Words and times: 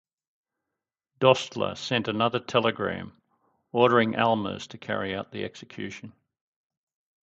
Dostler 1.19 1.75
sent 1.77 2.07
another 2.07 2.39
telegram 2.39 3.21
ordering 3.71 4.13
Almers 4.13 4.67
to 4.69 4.79
carry 4.79 5.13
out 5.13 5.31
the 5.31 5.43
execution. 5.43 6.13